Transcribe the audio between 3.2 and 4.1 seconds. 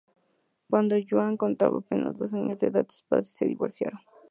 se divorciaron.